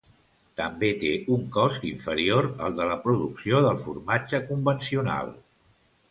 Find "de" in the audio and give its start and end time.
2.81-2.87